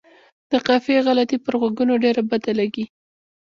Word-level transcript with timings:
د 0.51 0.53
قافیې 0.67 0.99
غلطي 1.07 1.37
پر 1.45 1.53
غوږونو 1.61 1.93
ډېره 2.03 2.21
بده 2.29 2.51
لګي. 2.59 2.85